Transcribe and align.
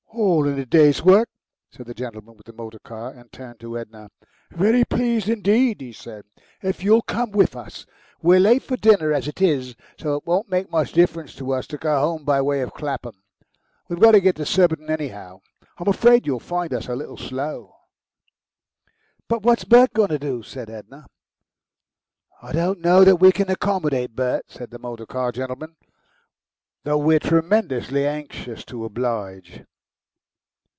"All 0.13 0.45
in 0.47 0.57
the 0.57 0.65
day's 0.65 1.01
work," 1.01 1.29
said 1.71 1.85
the 1.87 1.93
gentleman 1.93 2.35
with 2.35 2.45
the 2.45 2.53
motor 2.53 2.79
car, 2.79 3.11
and 3.11 3.31
turned 3.31 3.59
to 3.61 3.77
Edna. 3.79 4.11
"Very 4.51 4.83
pleased 4.85 5.29
indeed," 5.29 5.79
he 5.81 5.93
said, 5.93 6.25
"if 6.61 6.83
you'll 6.83 7.01
come 7.01 7.31
with 7.31 7.55
us. 7.55 7.85
We're 8.21 8.39
late 8.41 8.61
for 8.61 8.75
dinner 8.77 9.13
as 9.13 9.27
it 9.29 9.41
is, 9.41 9.73
so 9.97 10.15
it 10.17 10.25
won't 10.25 10.49
make 10.49 10.69
much 10.69 10.91
difference 10.91 11.31
for 11.33 11.57
us 11.57 11.65
to 11.67 11.77
go 11.77 11.97
home 11.99 12.23
by 12.25 12.41
way 12.41 12.59
of 12.61 12.73
Clapham. 12.73 13.23
We've 13.87 14.01
got 14.01 14.11
to 14.11 14.19
get 14.21 14.35
to 14.35 14.45
Surbiton, 14.45 14.89
anyhow. 14.89 15.39
I'm 15.77 15.87
afraid 15.87 16.27
you'll 16.27 16.39
find 16.41 16.73
us 16.73 16.87
a 16.89 16.95
little 16.95 17.17
slow." 17.17 17.73
"But 19.29 19.43
what's 19.43 19.63
Bert 19.63 19.93
going 19.93 20.09
to 20.09 20.19
do?" 20.19 20.43
said 20.43 20.69
Edna. 20.69 21.07
"I 22.41 22.51
don't 22.51 22.81
know 22.81 23.03
that 23.05 23.15
we 23.15 23.31
can 23.31 23.49
accommodate 23.49 24.15
Bert," 24.15 24.51
said 24.51 24.71
the 24.71 24.79
motor 24.79 25.05
car 25.05 25.31
gentleman, 25.31 25.77
"though 26.83 26.97
we're 26.99 27.19
tremendously 27.19 28.05
anxious 28.05 28.63
to 28.65 28.83
oblige." 28.85 29.63